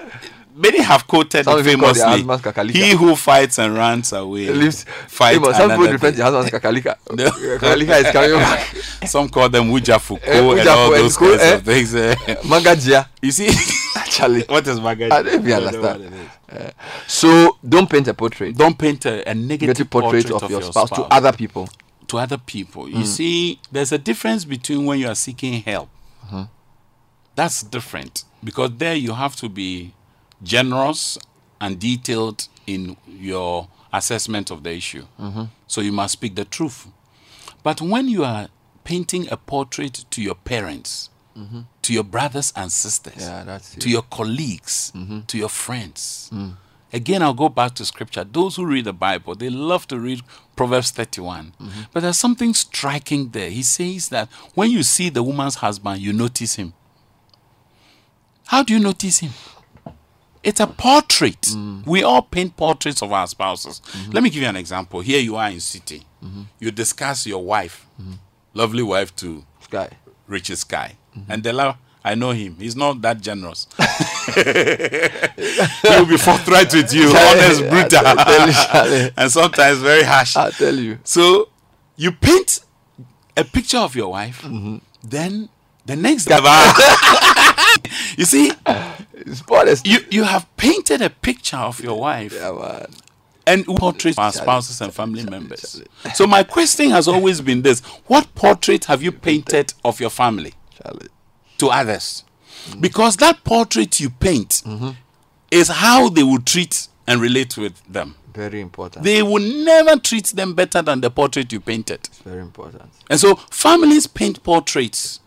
[0.55, 2.73] many have quoted Some it even call their famously.
[2.73, 4.85] He who fights and runs away Leaves.
[5.09, 6.97] fight Amos, some people refer to your husband as kakalika.
[7.11, 7.31] No.
[7.59, 8.61] kakalika is coming back.
[9.09, 11.95] Some call them Wuja Foucault Eh, and all those kinds co- of things.
[11.95, 12.15] eh.
[12.43, 13.07] Mangajia.
[13.23, 13.49] You see,
[13.97, 15.11] actually, what is Magaji?
[15.13, 16.26] I don't even understand.
[17.07, 18.57] So don't paint a portrait.
[18.57, 21.69] Don't paint a, a negative Negative portrait, of, your, spouse, to other people.
[22.09, 22.89] to other people.
[22.89, 25.89] You see, there's a difference between when you are seeking help.
[26.25, 26.47] Uh-huh.
[27.35, 29.93] That's different because there you have to be
[30.43, 31.19] generous
[31.61, 35.07] and detailed in your assessment of the issue.
[35.21, 35.45] Mm-hmm.
[35.67, 36.87] So you must speak the truth.
[37.63, 38.49] But when you are
[38.85, 41.11] painting a portrait to your parents,
[41.83, 43.21] to your brothers and sisters, Mm-hmm.
[43.23, 44.93] Yeah, that's to your colleagues,
[45.27, 46.31] to your friends.
[46.33, 46.55] Mm.
[46.93, 48.25] Again, I'll go back to scripture.
[48.25, 50.21] Those who read the Bible, they love to read
[50.55, 51.53] Proverbs 31.
[51.61, 51.81] Mm-hmm.
[51.93, 53.51] But there's something striking there.
[53.51, 56.73] He says that when you see the woman's husband, you notice him.
[58.47, 59.33] How do you notice him?
[60.43, 61.41] It's a portrait.
[61.43, 61.85] Mm.
[61.87, 63.81] We all paint portraits of our spouses.
[63.85, 64.11] Mm-hmm.
[64.13, 65.01] Let me give you an example.
[65.01, 66.05] Here you are in Citi.
[66.59, 68.13] You discuss your wife, Mm-hmm.
[68.55, 69.91] lovely wife to Sky.
[70.27, 70.97] Richard Sky.
[71.17, 71.33] Mm-hmm.
[71.33, 72.57] And Dela, I know him.
[72.59, 73.67] He's not that generous.
[74.35, 79.11] he will be forthright with you, honest, brutal, I tell you, Charlie.
[79.17, 80.37] and sometimes very harsh.
[80.37, 80.99] I'll tell you.
[81.05, 81.49] So
[81.97, 82.61] you paint
[83.37, 84.77] a picture of your wife, Mm-hmm.
[85.05, 85.49] then
[85.85, 86.39] the next day,
[88.19, 88.53] you see,
[89.85, 92.87] you you have painted a picture of your wife Yeah, man.
[93.47, 95.83] and portraits of our spouses and family members.
[96.15, 100.55] So my question has always been this: What portrait have you painted of your family?
[100.83, 101.09] Charlie.
[101.59, 102.25] to others.
[102.81, 104.91] Because that portrait you paint Mm-hmm.
[105.51, 108.15] is how they will treat and relate with them.
[108.35, 109.05] Very important.
[109.05, 112.09] They will never treat them better than the portrait you painted.
[112.25, 112.91] Very important.
[113.09, 115.21] And so families paint portraits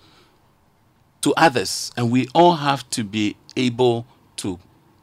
[1.22, 4.06] to others, and we all have to be able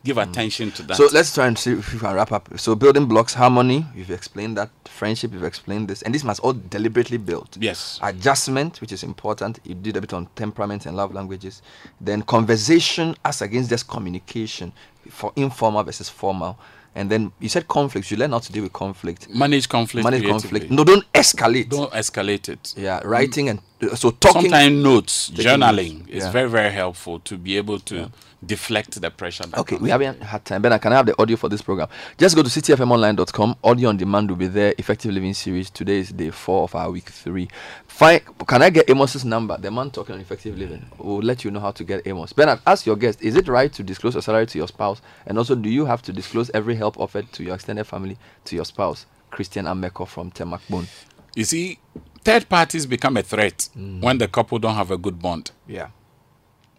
[0.07, 0.95] give attention to that.
[0.95, 0.97] Mm.
[0.97, 2.49] So let's try and see if we can wrap up.
[2.59, 4.71] So building blocks, harmony, you've explained that.
[4.87, 6.03] Friendship, you've explained this.
[6.03, 7.57] And this must all deliberately built.
[7.61, 7.99] yes.
[8.03, 9.59] Adjustment, which is important.
[9.65, 11.61] You did a bit on temperament and love languages.
[12.01, 14.73] Then conversation as against just communication
[15.11, 16.59] for informal versus formal.
[16.97, 18.11] And then you said conflicts.
[18.11, 19.29] You learn how to deal with conflict.
[19.29, 20.03] Manage conflict.
[20.03, 20.71] Manage conflict.
[20.71, 21.69] No, don't escalate.
[21.69, 22.73] Don't escalate it.
[22.75, 24.43] Yeah, writing and uh, so talking.
[24.45, 26.31] Sometimes notes, journaling notes, is yeah.
[26.31, 28.11] very, very helpful to be able to
[28.47, 29.45] deflect the pressure.
[29.57, 30.63] Okay, we haven't had time.
[30.63, 31.89] Ben, can I have the audio for this program?
[32.19, 33.57] Just go to citifmonline.com.
[33.65, 34.75] Audio on demand will be there.
[34.79, 35.71] Effective Living Series.
[35.71, 37.49] Today is day four of our week three.
[37.87, 38.21] Fine.
[38.47, 39.57] Can I get Amos's number?
[39.57, 40.85] The man talking on effective living.
[40.99, 42.33] We'll let you know how to get Amos.
[42.33, 45.01] Bernard, ask your guest: Is it right to disclose your salary to your spouse?
[45.27, 48.57] And also, do you have to disclose every help offered to your extended family to
[48.57, 49.07] your spouse?
[49.31, 50.87] Christian Ameko from Temakbon.
[51.35, 51.79] You see,
[52.25, 54.01] third parties become a threat mm.
[54.01, 55.51] when the couple don't have a good bond.
[55.67, 55.89] Yeah.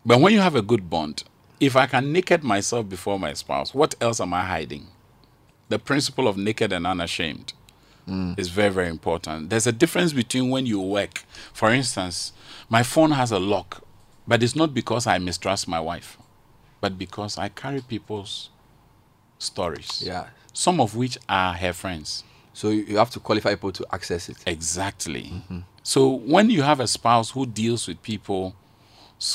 [0.06, 1.24] But when you have a good bond,
[1.60, 4.88] if I can naked myself before my spouse, what else am I hiding?
[5.70, 7.54] The principle of naked and unashamed
[8.08, 8.38] mm.
[8.40, 9.50] is very, very important.
[9.50, 11.24] There's a difference between when you work.
[11.54, 12.32] For instance,
[12.70, 13.84] my phone has a lock,
[14.28, 16.18] but it's not because I mistrust my wife,
[16.80, 18.50] but because I carry people's
[19.40, 20.04] stories.
[20.06, 20.28] Yeah.
[20.54, 22.24] Some of which are her friends.
[22.54, 24.38] So you have to qualify people to access it.
[24.48, 25.26] Exactly.
[25.26, 25.60] Mm-hmm.
[25.84, 28.54] So when you have a spouse who deals with people's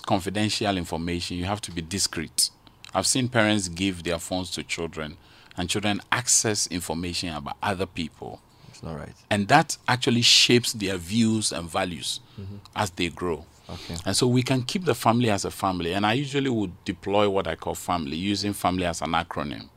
[0.01, 2.51] confidential information, you have to be discreet.
[2.95, 5.17] I've seen parents give their phones to children,
[5.57, 9.15] and children access information about other people, It's not right.
[9.31, 12.57] and that actually shapes their views and values mm-hmm.
[12.77, 13.45] as they grow.
[13.69, 13.97] Okay.
[14.05, 17.29] And so we can keep the family as a family, and I usually would deploy
[17.29, 19.69] what I call family, using family as an acronym.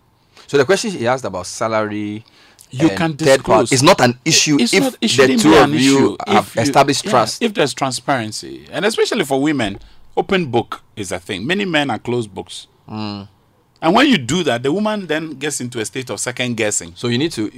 [0.47, 2.23] So the question he asked about salary.
[2.71, 3.71] You can disclose.
[3.71, 6.55] is not an issue It's if not- the two of an you issue have if
[6.55, 7.41] you- established yeah, trust.
[7.41, 9.79] if there's transparency, and especially for women,
[10.17, 11.45] Open book is a thing.
[11.45, 12.67] Many men are closed books.
[12.87, 13.23] Hmm.
[13.81, 16.93] And when you do that, the woman then gets into a state of second guessing.
[16.95, 17.51] So you need to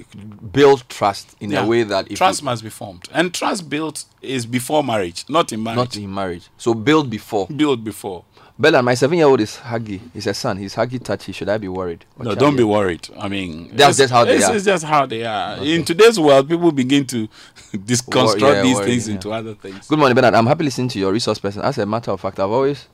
[0.52, 1.64] build trust in Yeah.
[1.64, 3.08] a way that trust must be formed.
[3.14, 5.78] And trust built is before marriage, not in marriage.
[5.78, 6.44] not in marriage.
[6.58, 7.48] So build before.
[7.48, 8.26] Build before.
[8.60, 10.02] Bella, my seven-year-old is huggy.
[10.14, 10.58] He's a son.
[10.58, 11.32] He's huggy touchy.
[11.32, 12.06] Should I be worried?
[12.18, 13.08] Or No, don't be worried.
[13.20, 14.56] I mean, That's just how they are.
[14.56, 15.58] It's just how they are.
[15.64, 17.28] In today's world, people begin to
[17.86, 19.14] disconstruct yeah, these things yeah.
[19.16, 19.88] into other things.
[19.88, 20.34] Good morning, Bernard.
[20.34, 21.62] I'm happy listening to your resource person.
[21.62, 22.88] As a matter of fact, I've always,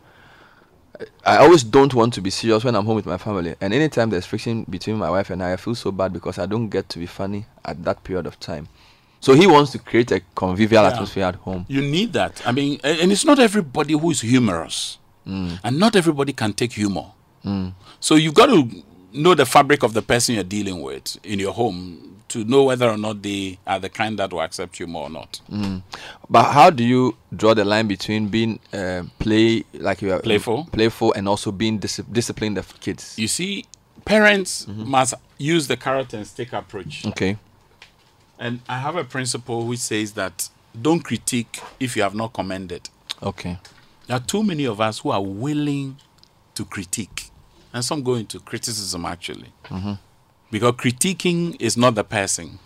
[1.25, 3.55] I always don't want to be serious when I'm home with my family.
[3.61, 6.45] And anytime there's friction between my wife and I, I feel so bad because I
[6.45, 8.67] don't get to be funny at that period of time.
[9.21, 10.89] So he wants to create a convivial Yeah.
[10.89, 11.65] atmosphere at home.
[11.69, 12.41] You need that.
[12.45, 14.97] I mean, and it's not everybody who is humorous,
[15.27, 15.59] Mm.
[15.63, 17.05] and not everybody can take humor.
[17.99, 18.69] So you've got to
[19.13, 22.89] know the fabric of the person you're dealing with in your home to know whether
[22.89, 25.39] or not they are the kind that will accept humor or not.
[26.29, 30.65] But how do you draw the line between being uh, play like you are Playful?
[30.71, 33.17] playful, and also being dis- disciplined of kids?
[33.19, 33.65] You see,
[34.05, 34.89] parents Mm-hmm.
[34.89, 37.05] must use the carrot and stick approach.
[37.05, 37.37] Okay.
[38.39, 40.49] And I have a principle which says that
[40.81, 42.89] don't critique if you have not commended.
[43.21, 43.57] Okay.
[44.07, 45.97] There are too many of us who are willing
[46.55, 47.29] to critique,
[47.73, 49.51] and some go into criticism actually.
[49.65, 49.93] Mm-hmm.
[50.51, 52.59] Because critiquing is not the person.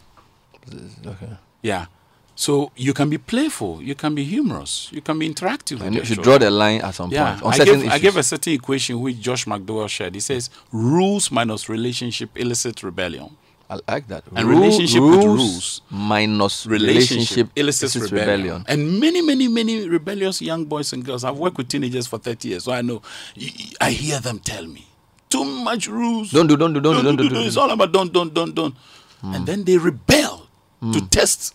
[1.05, 1.37] Okay.
[1.61, 1.85] Yeah.
[2.35, 5.81] So you can be playful, you can be humorous, you can be interactive.
[5.81, 7.87] And you should draw the line at some Yeah, point I gave.
[7.89, 10.13] I gave a certain equation which Josh McDowell shared.
[10.13, 13.35] He says rules minus relationship elicit rebellion.
[13.69, 14.23] I like that.
[14.33, 18.63] And Rule- relationship with rules minus relationship, relationship elicits elicits rebellion.
[18.67, 21.23] And many, many, many rebellious young boys and girls.
[21.23, 23.01] I've worked with teenagers for 30 years, so I know.
[23.81, 24.87] I hear them tell me,
[25.29, 26.31] too much rules.
[26.31, 27.61] Don't do, don't do, don't do, don't do, don't It's do.
[27.61, 28.75] all about don't, don't, don't, don't.
[29.21, 29.45] And hmm.
[29.45, 30.47] then they rebel
[30.81, 31.05] to hmm.
[31.07, 31.53] test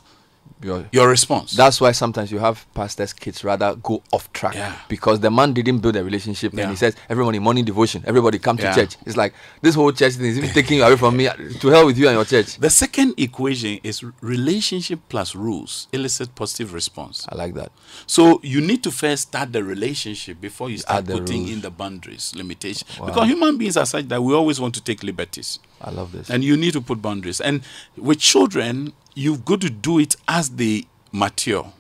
[0.63, 1.53] Your- your response.
[1.53, 4.75] That's why sometimes you have pastors' kids rather go off track Yeah.
[4.89, 6.63] because the man didn't build a relationship Yeah.
[6.63, 8.75] and he says everybody morning devotion, everybody come to Yeah.
[8.75, 8.97] church.
[9.07, 11.29] It's like this whole church thing is even taking you away from me.
[11.61, 12.57] To hell with you and your church.
[12.59, 17.27] the second equation is relationship plus rules elicit positive response.
[17.29, 17.71] I like that.
[18.07, 21.51] So you need to first start the relationship before you start putting rules.
[21.53, 22.85] in the boundaries, limitations.
[23.05, 25.59] Because human beings are such that we always want to take liberties.
[25.83, 26.31] I love this.
[26.31, 27.41] And you need to put boundaries.
[27.41, 27.63] And
[27.97, 31.73] with children, you've got to do it as they mature.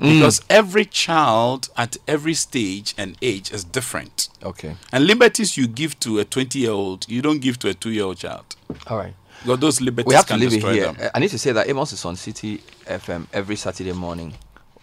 [0.00, 0.14] Mm.
[0.16, 4.28] Because every child at every stage and age is different.
[4.42, 4.76] okay.
[4.92, 7.90] And liberties you give to a 20 year old, you don't give to a two
[7.90, 8.44] year old child.
[8.88, 9.14] All right.
[9.42, 10.92] Because those liberties We have to leave it here.
[10.92, 11.10] them.
[11.14, 14.34] I need to say that Amos is on Citi FM every Saturday morning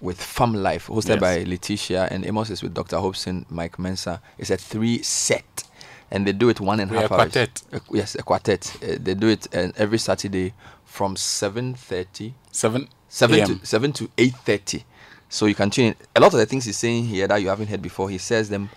[0.02, 1.20] with Fam Life, hosted Yes.
[1.22, 3.00] by Letitia, and Amos is with Dr.
[3.00, 4.22] Hobson, Mike Mensa.
[4.38, 5.64] It's a three set,
[6.14, 7.32] and they do it one and a half and a We are hours.
[7.34, 7.64] quartet.
[7.74, 8.78] Uh, yes, a quartet.
[8.82, 10.54] Uh, they do it uh, every Saturday
[10.86, 13.60] from seven thirty, 7 seven AM.
[13.60, 14.86] to seven to eight thirty.
[15.30, 15.96] So you can tune in.
[16.16, 18.50] A lot of the things he's saying here that you haven't heard before, he says
[18.50, 18.70] them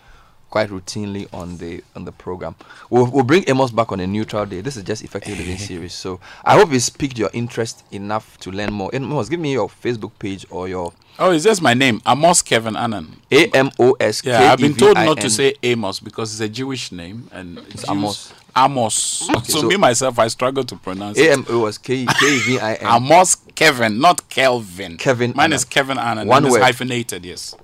[0.51, 2.55] quite routinely on the on the program.
[2.91, 4.61] We'll, we'll bring Amos back on a neutral day.
[4.61, 5.93] This is just effective living series.
[5.93, 8.91] So I hope it's piqued your interest enough to learn more.
[8.93, 12.03] Amos, give me your Facebook page or your Oh, is this my name?
[12.07, 13.17] Amos Kevin Annan.
[13.31, 14.45] A M O S K E V I N.
[14.47, 17.89] Yeah, I've been told not to say Amos because it's a Jewish name and it's
[17.89, 18.35] Amos.
[18.55, 19.29] Amos.
[19.31, 21.33] Okay, so, so- me myself, I struggle to pronounce A.
[21.33, 22.87] M O S K K E V I N.
[22.87, 24.99] Amos Kevin, not Kelvin.
[24.99, 25.57] Kevin Mine Annan.
[25.57, 26.29] is Kevin Annan.
[26.29, 26.63] One it's word.
[26.63, 27.25] hyphenated.
[27.25, 27.55] Yes.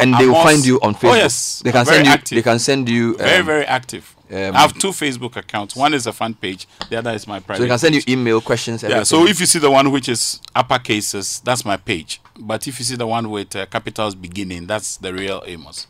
[0.00, 1.08] And they will find you on Facebook.
[1.10, 1.16] Oh, Facebook.
[1.18, 1.60] yes.
[1.64, 2.12] They can I'm very send you.
[2.12, 2.36] active.
[2.36, 3.16] They can send you.
[3.16, 4.14] Very, um, very active.
[4.30, 5.74] um, I have two Facebook accounts.
[5.76, 6.66] One is a fan page.
[6.88, 7.58] The other is my private.
[7.58, 8.82] So they can send you email questions.
[8.82, 9.02] Yeah.
[9.02, 12.20] So if you see the one which is upper cases, that's my page.
[12.38, 15.86] But if you see the one with uh, capitals beginning, that's the real Amos.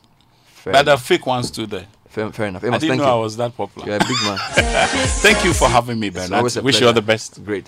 [0.46, 1.86] fair, But the fake ones too there.
[2.08, 2.64] fair, fair enough.
[2.64, 3.20] I didn't thank know I you.
[3.22, 3.86] was that popular.
[3.86, 4.38] You're a big man.
[5.22, 6.42] Thank you for having me, Bernard.
[6.64, 7.44] Wish you all the best.
[7.44, 7.66] Great.